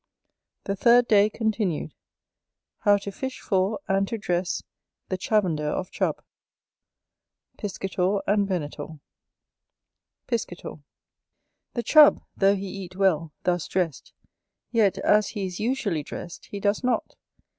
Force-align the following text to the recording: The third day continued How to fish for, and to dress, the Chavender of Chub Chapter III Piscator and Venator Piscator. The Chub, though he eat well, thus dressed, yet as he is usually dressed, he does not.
The 0.63 0.75
third 0.75 1.07
day 1.07 1.29
continued 1.29 1.93
How 2.79 2.97
to 2.97 3.11
fish 3.11 3.39
for, 3.39 3.79
and 3.87 4.07
to 4.07 4.17
dress, 4.17 4.63
the 5.09 5.17
Chavender 5.19 5.69
of 5.71 5.91
Chub 5.91 6.23
Chapter 6.23 6.25
III 6.31 7.57
Piscator 7.57 8.19
and 8.25 8.47
Venator 8.47 8.99
Piscator. 10.25 10.77
The 11.75 11.83
Chub, 11.83 12.23
though 12.35 12.55
he 12.55 12.65
eat 12.67 12.95
well, 12.95 13.31
thus 13.43 13.67
dressed, 13.67 14.11
yet 14.71 14.97
as 14.97 15.27
he 15.29 15.45
is 15.45 15.59
usually 15.59 16.01
dressed, 16.01 16.47
he 16.47 16.59
does 16.59 16.83
not. 16.83 17.13